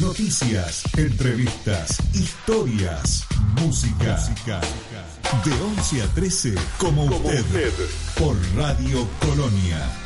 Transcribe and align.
Noticias, 0.00 0.82
entrevistas, 0.96 1.98
historias, 2.14 3.24
música. 3.60 4.20
De 5.44 5.52
11 5.52 6.02
a 6.02 6.06
13, 6.08 6.54
como, 6.78 7.04
usted, 7.04 7.72
por 8.18 8.36
Radio 8.56 9.06
Colonia. 9.20 10.04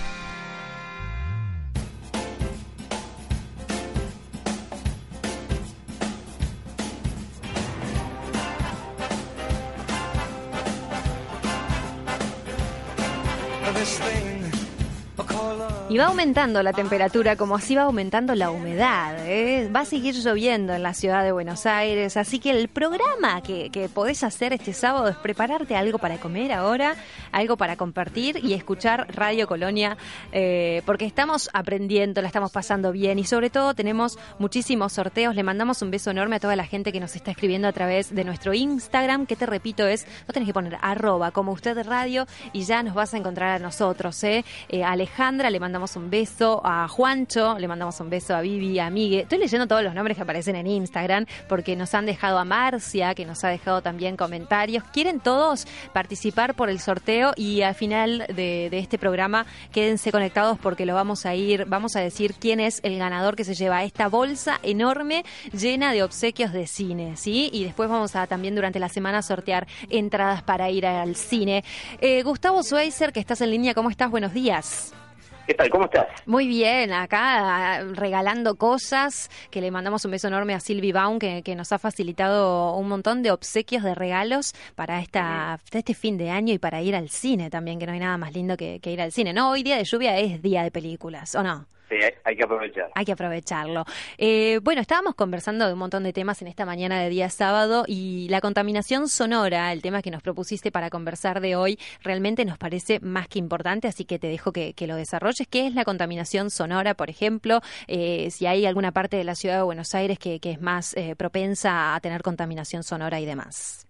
Y 15.91 15.97
va 15.97 16.09
aumentando 16.09 16.63
la 16.63 16.75
temperatura 16.75 17.35
como 17.37 17.57
así 17.57 17.75
va 17.75 17.85
aumentando 17.85 18.35
la 18.35 18.51
humedad. 18.51 19.27
¿eh? 19.27 19.71
Va 19.75 19.81
a 19.81 19.85
seguir 19.87 20.15
lloviendo 20.17 20.75
en 20.75 20.83
la 20.83 20.93
ciudad 20.93 21.25
de 21.25 21.33
Buenos 21.33 21.65
Aires, 21.65 22.19
así 22.19 22.41
que 22.41 22.51
el 22.51 22.69
programa 22.69 23.41
que, 23.41 23.71
que 23.71 23.89
podés 23.89 24.23
hacer 24.23 24.53
este 24.53 24.75
sábado 24.75 25.09
es 25.09 25.17
prepararte 25.17 25.77
algo 25.77 25.97
para 25.97 26.19
comer 26.19 26.53
ahora, 26.53 26.95
algo 27.33 27.57
para 27.57 27.77
compartir 27.77 28.39
y 28.45 28.53
escuchar 28.53 29.07
Radio 29.17 29.47
Colonia, 29.47 29.97
eh, 30.31 30.83
porque 30.85 31.07
estamos 31.07 31.49
aprendiendo, 31.55 32.21
la 32.21 32.29
estamos 32.29 32.53
pasando 32.53 32.93
bien 32.93 33.19
y 33.19 33.25
sobre 33.25 33.49
todo 33.49 33.73
tenemos 33.73 34.19
muchísimos 34.39 34.93
sorteos. 34.93 35.35
Le 35.35 35.43
mandamos 35.43 35.81
un 35.81 35.91
beso 35.91 36.11
enorme 36.11 36.37
a 36.37 36.41
toda 36.41 36.55
la 36.55 36.67
gente 36.67 36.93
que 36.93 37.01
nos 37.01 37.17
está 37.17 37.31
escribiendo 37.31 37.67
a 37.67 37.73
través 37.73 38.15
de 38.15 38.25
nuestro 38.25 38.53
Instagram, 38.53 39.25
que 39.25 39.37
te 39.37 39.47
repito 39.47 39.87
es, 39.87 40.07
no 40.27 40.35
tenés 40.35 40.49
que 40.49 40.53
poner 40.53 40.77
arroba 40.83 41.31
como 41.31 41.53
usted 41.53 41.83
radio 41.83 42.27
y 42.53 42.65
ya 42.65 42.83
nos 42.83 42.93
vas 42.93 43.15
a 43.15 43.17
encontrar 43.17 43.57
a 43.57 43.59
nosotros. 43.59 44.23
¿eh? 44.25 44.45
Alejandra 44.85 45.49
le 45.49 45.59
mandamos 45.59 45.78
mandamos 45.79 45.95
un 45.95 46.11
beso 46.11 46.61
a 46.65 46.89
Juancho, 46.89 47.57
le 47.57 47.69
mandamos 47.69 48.01
un 48.01 48.11
beso 48.11 48.35
a 48.35 48.41
Vivi, 48.41 48.81
a 48.81 48.91
Migue. 48.91 49.21
Estoy 49.21 49.39
leyendo 49.39 49.69
todos 49.69 49.85
los 49.85 49.95
nombres 49.95 50.17
que 50.17 50.25
aparecen 50.25 50.57
en 50.57 50.67
Instagram 50.67 51.25
porque 51.49 51.77
nos 51.77 51.95
han 51.95 52.05
dejado 52.05 52.39
a 52.39 52.45
Marcia, 52.45 53.15
que 53.15 53.25
nos 53.25 53.45
ha 53.45 53.49
dejado 53.49 53.81
también 53.81 54.17
comentarios. 54.17 54.83
Quieren 54.93 55.21
todos 55.21 55.69
participar 55.93 56.57
por 56.57 56.69
el 56.69 56.81
sorteo 56.81 57.33
y 57.37 57.63
al 57.63 57.77
final 57.77 58.27
de, 58.35 58.71
este 58.73 58.99
programa 58.99 59.47
quédense 59.71 60.11
conectados 60.11 60.59
porque 60.59 60.85
lo 60.85 60.97
vamos 60.97 61.27
a 61.27 61.37
ir, 61.37 61.65
vamos 61.67 61.95
a 61.95 62.01
decir 62.01 62.35
quién 62.35 62.59
es 62.59 62.81
el 62.83 62.99
ganador 62.99 63.37
que 63.37 63.45
se 63.45 63.55
lleva 63.55 63.85
esta 63.85 64.09
bolsa 64.09 64.59
enorme 64.65 65.25
llena 65.53 65.93
de 65.93 66.03
obsequios 66.03 66.53
de 66.53 66.67
cine, 66.67 67.17
¿sí? 67.17 67.51
Y 67.53 67.63
después 67.63 67.89
vamos 67.89 68.17
a 68.17 68.27
también 68.27 68.57
durante 68.57 68.81
la 68.81 68.89
semana 68.89 69.23
sortear 69.23 69.69
entradas 69.91 70.43
para 70.43 70.71
ir 70.71 70.87
al 70.87 71.15
cine. 71.15 71.63
Eh, 72.01 72.25
Gustavo 72.25 72.65
Schweizer, 72.65 73.13
que 73.13 73.21
estás 73.21 73.41
en 73.43 73.53
línea, 73.53 73.75
¿cómo 73.75 73.91
estás? 73.91 74.11
Buenos 74.11 74.33
días. 74.33 74.93
¿Qué 75.49 75.55
tal? 75.55 75.71
¿Cómo 75.71 75.87
estás? 75.87 76.07
Muy 76.27 76.47
bien, 76.47 76.93
acá 76.93 77.83
regalando 77.95 78.57
cosas, 78.57 79.31
que 79.51 79.63
le 79.63 79.71
mandamos 79.71 80.05
un 80.05 80.11
beso 80.11 80.29
enorme 80.29 80.53
a 80.53 80.61
Silvi 80.61 80.93
Baum, 80.93 81.19
que, 81.19 81.43
nos 81.57 81.73
ha 81.73 81.79
facilitado 81.79 82.75
un 82.75 82.87
montón 82.87 83.23
de 83.23 83.31
obsequios 83.31 83.83
de 83.83 83.95
regalos 83.95 84.55
para 84.75 85.01
esta, 85.01 85.59
este 85.73 85.95
fin 85.95 86.19
de 86.19 86.29
año 86.29 86.53
y 86.53 86.59
para 86.59 86.83
ir 86.83 86.95
al 86.95 87.09
cine 87.09 87.49
también, 87.49 87.79
que 87.79 87.87
no 87.87 87.93
hay 87.93 87.99
nada 87.99 88.19
más 88.19 88.35
lindo 88.35 88.59
que, 88.59 88.79
que 88.81 88.93
ir 88.93 89.01
al 89.01 89.11
cine. 89.11 89.33
No, 89.33 89.49
hoy 89.49 89.63
día 89.63 89.79
de 89.79 89.85
lluvia 89.85 90.19
es 90.19 90.43
día 90.43 90.63
de 90.63 90.71
películas, 90.71 91.35
¿o 91.35 91.43
no? 91.43 91.67
Sí, 91.89 91.97
hay, 92.25 92.37
que 92.37 92.45
aprovechar. 92.45 92.91
Hay 92.95 93.05
que 93.05 93.13
aprovecharlo. 93.13 93.85
Eh, 94.19 94.61
bueno, 94.63 94.81
estábamos 94.83 95.15
conversando 95.15 95.67
de 95.67 95.73
un 95.73 95.79
montón 95.79 96.03
de 96.03 96.13
temas 96.13 96.43
en 96.43 96.49
esta 96.49 96.67
mañana 96.67 97.01
de 97.01 97.09
día 97.09 97.31
sábado 97.31 97.85
y 97.87 98.29
la 98.29 98.41
contaminación 98.43 99.09
sonora, 99.09 99.73
el 99.73 99.81
tema 99.81 100.03
que 100.03 100.11
nos 100.11 100.23
propusiste 100.23 100.71
para 100.71 100.91
conversar 100.91 101.41
de 101.41 101.57
hoy, 101.57 101.79
realmente 102.03 102.45
nos 102.45 102.59
parece 102.59 103.01
más 103.01 103.27
que 103.29 103.39
importante, 103.39 103.89
así 103.89 104.05
que 104.05 104.19
te 104.19 104.29
dejo 104.29 104.53
que, 104.53 104.75
lo 104.89 104.97
desarrolles. 104.97 105.47
¿Qué 105.49 105.67
es 105.67 105.75
la 105.75 105.85
contaminación 105.85 106.51
sonora, 106.51 106.95
por 106.95 107.11
ejemplo? 107.11 107.61
Eh, 107.87 108.31
si 108.31 108.47
hay 108.47 108.65
alguna 108.65 108.93
parte 108.93 109.19
de 109.19 109.25
la 109.25 109.35
ciudad 109.35 109.57
de 109.57 109.63
Buenos 109.63 109.95
Aires 109.95 110.19
que, 110.19 110.41
que 110.41 110.53
es 110.53 110.61
más 110.61 110.97
eh, 110.97 111.15
propensa 111.17 111.95
a 111.95 112.01
tener 112.01 112.23
contaminación 112.23 112.83
sonora 112.83 113.21
y 113.21 113.27
demás. 113.27 113.88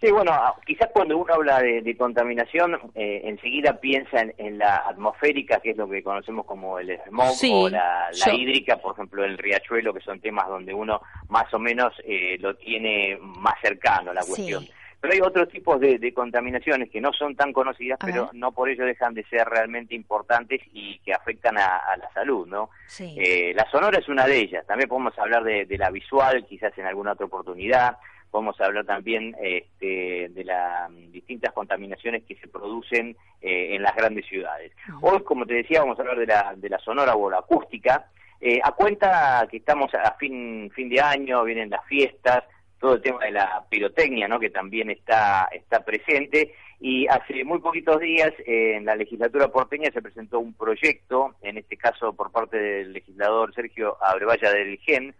Sí, 0.00 0.10
bueno, 0.10 0.32
ah, 0.32 0.54
quizás 0.64 0.88
cuando 0.94 1.18
uno 1.18 1.34
habla 1.34 1.60
de, 1.60 1.96
contaminación, 1.96 2.78
eh, 2.94 3.20
enseguida 3.24 3.78
piensa 3.80 4.24
en, 4.38 4.56
la 4.56 4.76
atmosférica, 4.76 5.60
que 5.60 5.70
es 5.70 5.76
lo 5.76 5.88
que 5.90 6.02
conocemos 6.02 6.46
como 6.46 6.78
el 6.78 6.98
smog, 7.06 7.34
o 7.52 7.68
la, 7.68 8.08
hídrica, 8.32 8.78
por 8.78 8.94
ejemplo, 8.94 9.22
el 9.24 9.36
riachuelo, 9.36 9.92
que 9.92 10.00
son 10.00 10.18
temas 10.20 10.48
donde 10.48 10.72
uno 10.72 11.02
más 11.28 11.52
o 11.52 11.58
menos 11.58 11.92
eh, 12.04 12.38
lo 12.40 12.54
tiene 12.54 13.18
más 13.20 13.56
cercano 13.60 14.14
la 14.14 14.22
cuestión. 14.22 14.66
Pero 15.02 15.14
hay 15.14 15.20
otros 15.20 15.48
tipos 15.48 15.78
de, 15.80 16.12
contaminaciones 16.14 16.90
que 16.90 17.00
no 17.00 17.12
son 17.12 17.34
tan 17.36 17.52
conocidas, 17.52 17.98
pero 18.02 18.30
no 18.32 18.52
por 18.52 18.68
ello 18.68 18.84
dejan 18.84 19.14
de 19.14 19.24
ser 19.24 19.48
realmente 19.48 19.94
importantes 19.94 20.60
y 20.72 20.98
que 21.00 21.12
afectan 21.12 21.56
a, 21.58 21.96
la 21.98 22.10
salud, 22.12 22.46
¿no? 22.46 22.70
Eh, 22.98 23.52
la 23.54 23.70
sonora 23.70 23.98
es 23.98 24.08
una 24.08 24.26
de 24.26 24.38
ellas. 24.38 24.66
También 24.66 24.88
podemos 24.88 25.18
hablar 25.18 25.44
de 25.44 25.78
la 25.78 25.90
visual, 25.90 26.46
quizás 26.46 26.76
en 26.78 26.86
alguna 26.86 27.12
otra 27.12 27.26
oportunidad 27.26 27.96
Vamos 28.32 28.60
a 28.60 28.66
hablar 28.66 28.84
también 28.84 29.34
este, 29.42 30.28
de 30.28 30.44
las 30.44 30.90
distintas 31.10 31.52
contaminaciones 31.52 32.22
que 32.24 32.36
se 32.36 32.46
producen 32.46 33.16
eh, 33.40 33.74
en 33.74 33.82
las 33.82 33.94
grandes 33.96 34.26
ciudades. 34.26 34.72
Hoy, 35.00 35.22
como 35.24 35.46
te 35.46 35.54
decía, 35.54 35.80
vamos 35.80 35.98
a 35.98 36.02
hablar 36.02 36.18
de 36.18 36.26
la, 36.26 36.54
de 36.56 36.68
la 36.68 36.78
sonora 36.78 37.14
o 37.14 37.30
la 37.30 37.38
acústica. 37.38 38.06
Eh, 38.40 38.60
a 38.62 38.72
cuenta 38.72 39.46
que 39.50 39.58
estamos 39.58 39.92
a 39.94 40.14
fin, 40.14 40.70
fin 40.74 40.88
de 40.88 41.00
año, 41.00 41.44
vienen 41.44 41.70
las 41.70 41.84
fiestas, 41.86 42.44
todo 42.78 42.94
el 42.94 43.02
tema 43.02 43.24
de 43.24 43.32
la 43.32 43.64
pirotecnia, 43.68 44.26
¿no? 44.26 44.40
que 44.40 44.50
también 44.50 44.90
está, 44.90 45.48
está 45.52 45.84
presente. 45.84 46.54
Y 46.82 47.06
hace 47.08 47.44
muy 47.44 47.58
poquitos 47.58 48.00
días 48.00 48.32
en 48.46 48.86
la 48.86 48.96
legislatura 48.96 49.48
porteña 49.48 49.90
se 49.92 50.00
presentó 50.00 50.40
un 50.40 50.54
proyecto, 50.54 51.34
en 51.42 51.58
este 51.58 51.76
caso 51.76 52.14
por 52.14 52.32
parte 52.32 52.56
del 52.56 52.94
legislador 52.94 53.54
Sergio 53.54 53.98
Abrevaya 54.02 54.50
del 54.50 54.78
GEN, 54.78 55.14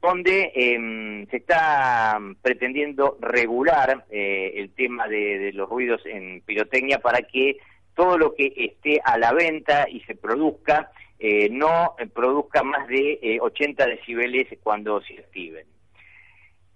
donde 0.00 0.52
em, 0.54 1.26
se 1.26 1.36
está 1.36 2.18
pretendiendo 2.40 3.18
regular 3.20 4.06
eh, 4.10 4.54
el 4.56 4.70
tema 4.70 5.06
de, 5.06 5.52
los 5.52 5.68
ruidos 5.68 6.00
en 6.06 6.40
pirotecnia 6.40 6.98
para 6.98 7.20
que 7.20 7.58
todo 7.94 8.16
lo 8.16 8.34
que 8.34 8.54
esté 8.56 8.98
a 9.04 9.18
la 9.18 9.34
venta 9.34 9.86
y 9.90 10.00
se 10.00 10.14
produzca 10.14 10.92
eh, 11.18 11.50
no 11.50 11.94
produzca 12.14 12.62
más 12.62 12.88
de 12.88 13.38
80 13.40 13.84
eh, 13.84 13.96
decibeles 13.96 14.46
cuando 14.62 15.02
se 15.02 15.18
activen. 15.18 15.66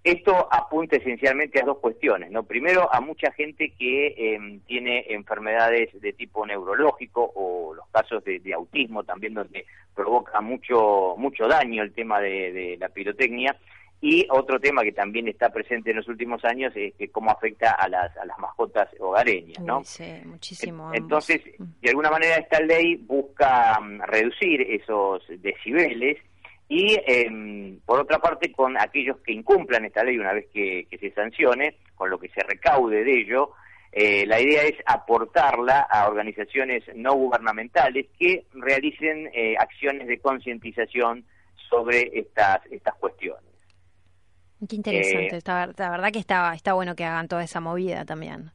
Esto 0.03 0.47
apunta 0.51 0.95
esencialmente 0.95 1.61
a 1.61 1.65
dos 1.65 1.77
cuestiones, 1.77 2.31
¿no? 2.31 2.41
Primero, 2.41 2.91
a 2.91 2.99
mucha 3.01 3.31
gente 3.33 3.71
que 3.77 4.15
em, 4.17 4.59
tiene 4.61 5.05
enfermedades 5.09 5.89
de 6.01 6.13
tipo 6.13 6.43
neurológico 6.43 7.31
o 7.35 7.75
los 7.75 7.87
casos 7.89 8.23
de, 8.23 8.41
autismo 8.51 9.03
también 9.03 9.35
donde 9.35 9.65
provoca 9.95 10.41
mucho 10.41 11.13
mucho 11.17 11.47
daño 11.47 11.83
el 11.83 11.93
tema 11.93 12.19
de, 12.19 12.77
la 12.79 12.89
pirotecnia 12.89 13.55
y 14.01 14.25
otro 14.31 14.59
tema 14.59 14.81
que 14.81 14.91
también 14.91 15.27
está 15.27 15.49
presente 15.49 15.91
en 15.91 15.97
los 15.97 16.07
últimos 16.07 16.43
años 16.45 16.73
es 16.75 16.95
que 16.95 17.09
cómo 17.09 17.29
afecta 17.29 17.71
a 17.73 17.87
las, 17.87 18.17
a 18.17 18.25
las 18.25 18.39
mascotas 18.39 18.89
hogareñas, 18.99 19.63
¿no? 19.63 19.83
Sí, 19.83 20.11
muchísimo. 20.25 20.91
Entonces, 20.95 21.41
mm. 21.59 21.63
de 21.79 21.89
alguna 21.89 22.09
manera 22.09 22.37
esta 22.37 22.59
ley 22.59 22.95
busca 22.95 23.79
mm, 23.79 24.01
reducir 24.07 24.61
esos 24.61 25.21
decibeles 25.37 26.17
y 26.73 26.97
em, 27.05 27.81
por 27.81 27.99
otra 27.99 28.19
parte 28.19 28.49
con 28.53 28.77
aquellos 28.77 29.17
que 29.25 29.33
incumplan 29.33 29.83
esta 29.83 30.05
ley 30.05 30.17
una 30.17 30.31
vez 30.31 30.47
que, 30.53 30.87
se 30.89 31.11
sancione, 31.11 31.75
con 31.95 32.09
lo 32.09 32.17
que 32.17 32.29
se 32.29 32.41
recaude 32.43 33.03
de 33.03 33.19
ello, 33.19 33.51
eh, 33.91 34.25
la 34.25 34.39
idea 34.39 34.63
es 34.63 34.75
aportarla 34.85 35.81
a 35.81 36.07
organizaciones 36.07 36.85
no 36.95 37.15
gubernamentales 37.15 38.05
que 38.17 38.45
realicen 38.53 39.29
eh, 39.33 39.55
acciones 39.59 40.07
de 40.07 40.19
concientización 40.19 41.25
sobre 41.69 42.09
estas, 42.17 42.61
estas 42.71 42.95
cuestiones. 42.95 43.51
Qué 44.65 44.77
interesante, 44.77 45.39
eh, 45.39 45.41
la 45.45 45.89
verdad 45.89 46.11
que 46.13 46.19
está, 46.19 46.53
está 46.53 46.71
bueno 46.71 46.95
que 46.95 47.03
hagan 47.03 47.27
toda 47.27 47.43
esa 47.43 47.59
movida 47.59 48.05
también. 48.05 48.51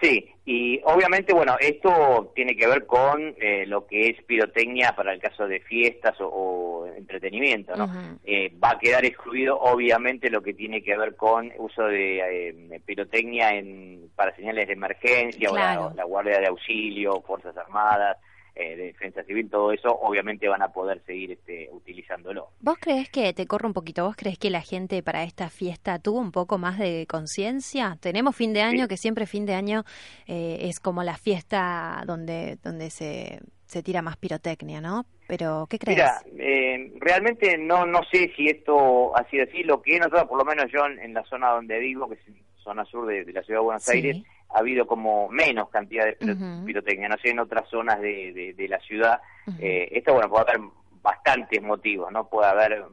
Sí, 0.00 0.30
y 0.44 0.78
obviamente, 0.84 1.32
bueno, 1.32 1.56
esto 1.58 2.30
tiene 2.34 2.54
que 2.54 2.66
ver 2.66 2.84
con 2.84 3.34
eh, 3.40 3.64
lo 3.66 3.86
que 3.86 4.10
es 4.10 4.22
pirotecnia 4.24 4.94
para 4.94 5.14
el 5.14 5.20
caso 5.20 5.48
de 5.48 5.60
fiestas 5.60 6.14
o, 6.20 6.86
entretenimiento, 6.96 7.74
¿no? 7.76 8.18
Eh, 8.24 8.52
va 8.62 8.70
a 8.70 8.78
quedar 8.78 9.04
excluido, 9.04 9.58
obviamente, 9.58 10.30
lo 10.30 10.42
que 10.42 10.54
tiene 10.54 10.82
que 10.82 10.96
ver 10.96 11.14
con 11.16 11.52
uso 11.58 11.84
de 11.84 12.18
eh, 12.18 12.80
pirotecnia 12.84 13.54
en, 13.54 14.10
para 14.14 14.34
señales 14.36 14.66
de 14.66 14.74
emergencia 14.74 15.50
o 15.50 15.56
la, 15.56 16.04
Guardia 16.04 16.40
de 16.40 16.46
Auxilio, 16.46 17.22
Fuerzas 17.22 17.56
Armadas, 17.56 18.18
eh, 18.58 18.74
de 18.74 18.84
defensa 18.84 19.22
civil, 19.24 19.50
todo 19.50 19.70
eso, 19.70 19.88
obviamente 20.00 20.48
van 20.48 20.62
a 20.62 20.68
poder 20.68 21.02
seguir 21.04 21.32
este, 21.32 21.68
utilizándolo. 21.72 22.48
¿Vos 22.60 22.78
crees 22.80 23.10
que, 23.10 23.34
te 23.34 23.46
corro 23.46 23.68
un 23.68 23.74
poquito, 23.74 24.04
vos 24.04 24.16
crees 24.16 24.38
que 24.38 24.48
la 24.48 24.62
gente 24.62 25.02
para 25.02 25.24
esta 25.24 25.50
fiesta 25.50 25.98
tuvo 25.98 26.20
un 26.20 26.32
poco 26.32 26.56
más 26.56 26.78
de 26.78 27.06
conciencia? 27.06 27.98
Tenemos 28.00 28.34
fin 28.34 28.54
de 28.54 28.62
año, 28.62 28.88
que 28.88 28.96
siempre 28.96 29.26
fin 29.26 29.44
de 29.44 29.52
año 29.52 29.84
eh, 30.26 30.60
es 30.62 30.80
como 30.80 31.02
la 31.02 31.18
fiesta 31.18 32.02
donde, 32.06 32.56
donde 32.62 32.88
se, 32.88 33.40
se 33.66 33.82
tira 33.82 34.00
más 34.00 34.16
pirotecnia, 34.16 34.80
¿no? 34.80 35.04
Pero, 35.26 35.66
¿qué 35.68 35.78
crees? 35.78 35.98
Mira, 35.98 36.22
eh, 36.38 36.92
realmente 36.98 37.58
no 37.58 37.84
no 37.84 38.00
sé 38.10 38.32
si 38.36 38.46
esto 38.46 39.14
ha 39.16 39.28
sido 39.28 39.44
así. 39.44 39.64
Lo 39.64 39.82
que 39.82 39.96
he 39.96 40.00
notado, 40.00 40.26
por 40.28 40.38
lo 40.38 40.44
menos 40.44 40.72
yo 40.72 40.86
en, 40.86 41.12
la 41.12 41.24
zona 41.24 41.50
donde 41.50 41.78
vivo, 41.78 42.08
que 42.08 42.14
es 42.14 42.20
zona 42.56 42.84
sur 42.86 43.06
de, 43.06 43.24
la 43.32 43.42
ciudad 43.42 43.60
de 43.60 43.64
Buenos 43.64 43.88
Aires, 43.88 44.22
ha 44.50 44.58
habido 44.58 44.86
como 44.86 45.28
menos 45.28 45.68
cantidad 45.70 46.04
de 46.04 46.16
pirotecnia, 46.64 47.08
no 47.08 47.16
sé, 47.18 47.30
en 47.30 47.40
otras 47.40 47.68
zonas 47.68 48.00
de, 48.00 48.66
la 48.68 48.78
ciudad. 48.80 49.20
eh, 49.60 49.88
esto, 49.92 50.12
bueno, 50.12 50.28
puede 50.28 50.44
haber 50.50 50.60
bastantes 51.02 51.62
motivos, 51.62 52.10
¿no? 52.12 52.28
Puede 52.28 52.48
haber 52.48 52.84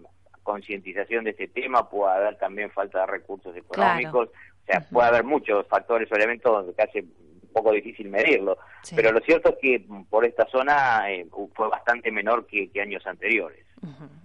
concientización 0.43 1.23
de 1.23 1.31
este 1.31 1.47
tema, 1.47 1.89
puede 1.89 2.13
haber 2.13 2.37
también 2.37 2.69
falta 2.71 3.01
de 3.01 3.07
recursos 3.07 3.55
económicos, 3.55 4.29
o 4.29 4.65
sea, 4.65 4.81
puede 4.91 5.07
haber 5.07 5.23
muchos 5.23 5.65
factores 5.67 6.11
o 6.11 6.15
elementos 6.15 6.51
donde 6.51 6.83
hace 6.83 6.99
un 7.01 7.49
poco 7.53 7.71
difícil 7.71 8.09
medirlo, 8.09 8.57
pero 8.95 9.11
lo 9.11 9.19
cierto 9.21 9.49
es 9.49 9.55
que 9.61 9.85
por 10.09 10.25
esta 10.25 10.45
zona 10.47 11.11
eh, 11.11 11.27
fue 11.55 11.69
bastante 11.69 12.11
menor 12.11 12.45
que 12.45 12.69
años 12.81 13.05
anteriores. 13.07 13.62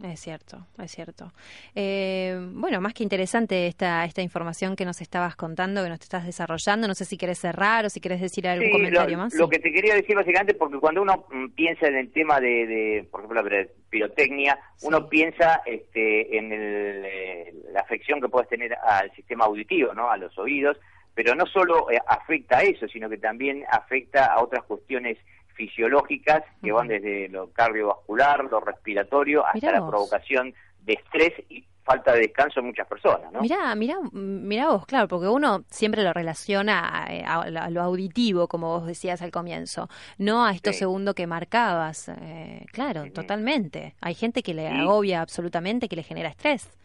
Es 0.03 0.21
cierto, 0.21 0.67
es 0.83 0.91
cierto. 0.91 1.33
Eh, 1.75 2.39
bueno, 2.53 2.81
más 2.81 2.95
que 2.95 3.03
interesante 3.03 3.67
esta, 3.67 4.05
esta 4.05 4.23
información 4.23 4.77
que 4.77 4.85
nos 4.85 5.01
estabas 5.01 5.37
contando, 5.37 5.83
que 5.83 5.89
nos 5.89 6.01
estás 6.01 6.25
desarrollando. 6.25 6.87
No 6.87 6.95
sé 6.95 7.05
si 7.05 7.19
quieres 7.19 7.39
cerrar 7.39 7.85
o 7.85 7.91
si 7.91 8.01
quieres 8.01 8.21
decir 8.21 8.47
algún 8.47 8.71
comentario 8.71 9.19
más. 9.19 9.35
Lo 9.35 9.49
que 9.49 9.59
te 9.59 9.73
quería 9.73 9.95
decir 9.95 10.15
básicamente, 10.15 10.55
porque 10.55 10.79
cuando 10.79 11.03
uno 11.03 11.27
mm, 11.31 11.49
piensa 11.51 11.89
en 11.89 11.97
el 11.97 12.13
tema 12.13 12.41
de, 12.41 13.07
por 13.11 13.21
ejemplo, 13.21 13.43
la 13.43 13.67
pirotecnia, 13.91 14.59
uno 14.83 15.09
piensa 15.09 15.63
este, 15.67 16.39
en 16.39 16.51
eh, 16.53 17.53
la 17.73 17.81
afección 17.81 18.21
que 18.21 18.29
puedes 18.29 18.49
tener 18.49 18.75
al 18.75 19.11
sistema 19.15 19.47
auditivo, 19.47 19.95
¿no? 19.95 20.11
a 20.11 20.17
los 20.17 20.37
oídos, 20.39 20.77
pero 21.15 21.35
no 21.35 21.47
solo 21.47 21.91
eh, 21.91 21.99
afecta 22.07 22.59
a 22.59 22.63
eso, 22.63 22.87
sino 22.87 23.09
que 23.09 23.19
también 23.19 23.65
afecta 23.71 24.27
a 24.27 24.41
otras 24.43 24.63
cuestiones 24.65 25.19
fisiológicas 25.59 26.45
que 26.63 26.71
van 26.71 26.87
desde 26.87 27.29
lo 27.29 27.51
cardiovascular, 27.51 28.45
lo 28.45 28.61
respiratorio, 28.61 29.45
hasta 29.45 29.73
la 29.73 29.87
provocación 29.87 30.55
de 30.85 30.93
estrés 30.93 31.33
y 31.51 31.65
falta 31.83 32.13
de 32.13 32.21
descanso 32.21 32.61
en 32.61 32.67
muchas 32.67 32.87
personas, 32.87 33.33
¿no? 33.33 33.41
Mirá, 33.41 33.75
mirá, 33.75 33.97
mirá 34.13 34.69
vos, 34.69 34.87
claro, 34.87 35.09
porque 35.09 35.27
uno 35.27 35.65
siempre 35.69 36.03
lo 36.03 36.13
relaciona 36.13 36.87
a, 36.87 37.71
lo 37.71 37.83
auditivo, 37.83 38.47
como 38.47 38.69
vos 38.69 38.87
decías 38.87 39.21
al 39.21 39.33
comienzo, 39.33 39.89
no 40.19 40.45
a 40.45 40.53
esto 40.53 40.73
segundo 40.73 41.15
que 41.15 41.27
marcabas. 41.27 42.09
Eh, 42.11 42.65
claro, 42.73 43.11
totalmente. 43.11 43.95
Hay 44.01 44.15
gente 44.15 44.43
que 44.43 44.55
le 44.55 44.69
agobia 44.69 45.23
absolutamente, 45.23 45.89
que 45.89 45.97
le 45.97 46.03
genera 46.03 46.29
estrés. 46.29 46.79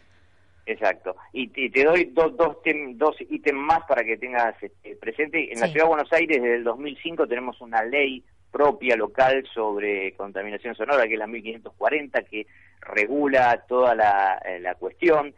Exacto. 0.66 1.18
Y, 1.34 1.50
te 1.50 1.84
doy 1.84 2.06
dos, 2.14 2.36
dos, 2.38 2.58
dos 2.96 3.16
ítems 3.30 3.60
más 3.60 3.84
para 3.86 4.04
que 4.04 4.18
tengas 4.18 4.56
este, 4.64 4.96
presente. 4.96 5.52
En 5.52 5.60
la 5.60 5.68
Ciudad 5.68 5.86
de 5.86 5.90
Buenos 5.90 6.14
Aires, 6.14 6.42
desde 6.42 6.56
el 6.56 6.64
2005, 6.64 7.28
tenemos 7.28 7.60
una 7.60 7.84
ley 7.84 8.24
propia 8.54 8.96
local 8.96 9.44
sobre 9.52 10.14
contaminación 10.14 10.76
sonora, 10.76 11.08
que 11.08 11.14
es 11.14 11.20
la 11.20 11.26
1540, 11.26 12.22
que 12.22 12.46
regula 12.82 13.66
toda 13.68 13.96
la, 13.96 14.40
eh, 14.46 14.60
la 14.60 14.76
cuestión. 14.76 15.34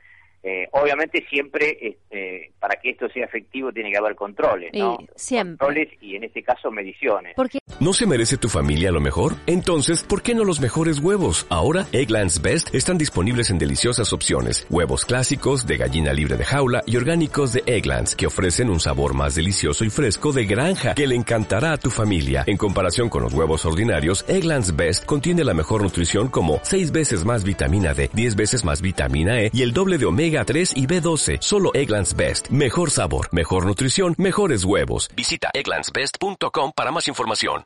Eh, 0.47 0.69
obviamente 0.73 1.25
siempre 1.27 1.75
este, 1.81 2.51
para 2.59 2.79
que 2.79 2.91
esto 2.91 3.09
sea 3.09 3.25
efectivo 3.25 3.71
tiene 3.71 3.89
que 3.89 3.97
haber 3.97 4.13
controles, 4.13 4.69
¿no? 4.75 4.99
siempre. 5.15 5.57
Controles 5.57 5.89
y 6.01 6.15
en 6.15 6.25
este 6.25 6.43
caso 6.43 6.69
mediciones. 6.69 7.33
Porque... 7.35 7.57
¿No 7.79 7.93
se 7.93 8.05
merece 8.05 8.37
tu 8.37 8.47
familia 8.47 8.91
lo 8.91 9.01
mejor? 9.01 9.33
Entonces, 9.47 10.03
¿por 10.03 10.21
qué 10.21 10.35
no 10.35 10.43
los 10.43 10.61
mejores 10.61 10.99
huevos? 10.99 11.47
Ahora, 11.49 11.87
Egglands 11.91 12.43
Best 12.43 12.75
están 12.75 12.99
disponibles 12.99 13.49
en 13.49 13.57
deliciosas 13.57 14.13
opciones. 14.13 14.67
Huevos 14.69 15.05
clásicos, 15.05 15.65
de 15.65 15.77
gallina 15.77 16.13
libre 16.13 16.37
de 16.37 16.45
jaula 16.45 16.83
y 16.85 16.95
orgánicos 16.95 17.51
de 17.51 17.63
Egglands, 17.65 18.15
que 18.15 18.27
ofrecen 18.27 18.69
un 18.69 18.79
sabor 18.79 19.15
más 19.15 19.33
delicioso 19.33 19.83
y 19.83 19.89
fresco 19.89 20.31
de 20.31 20.45
granja 20.45 20.93
que 20.93 21.07
le 21.07 21.15
encantará 21.15 21.71
a 21.71 21.77
tu 21.77 21.89
familia. 21.89 22.43
En 22.45 22.57
comparación 22.57 23.09
con 23.09 23.23
los 23.23 23.33
huevos 23.33 23.65
ordinarios, 23.65 24.23
Egglands 24.29 24.75
Best 24.75 25.05
contiene 25.05 25.43
la 25.43 25.55
mejor 25.55 25.81
nutrición 25.81 26.27
como 26.27 26.59
6 26.61 26.91
veces 26.91 27.25
más 27.25 27.43
vitamina 27.43 27.95
D, 27.95 28.11
10 28.13 28.35
veces 28.35 28.63
más 28.63 28.83
vitamina 28.83 29.41
E 29.41 29.49
y 29.51 29.63
el 29.63 29.73
doble 29.73 29.97
de 29.97 30.05
omega 30.35 30.45
3 30.45 30.73
y 30.75 30.87
B12. 30.87 31.37
Solo 31.41 31.71
Egglands 31.73 32.15
Best. 32.15 32.49
Mejor 32.49 32.89
sabor, 32.89 33.27
mejor 33.31 33.65
nutrición, 33.65 34.15
mejores 34.17 34.63
huevos. 34.63 35.09
Visita 35.15 35.49
egglandsbest.com 35.53 36.71
para 36.75 36.91
más 36.91 37.07
información. 37.07 37.63